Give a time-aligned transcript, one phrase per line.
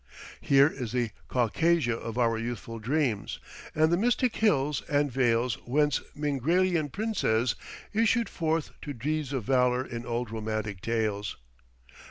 [0.41, 3.37] Here is the Caucasia of our youthful dreams,
[3.75, 7.53] and the mystic hills and vales whence Mingrelian princes
[7.93, 11.37] issued forth to deeds of valor in old romantic tales.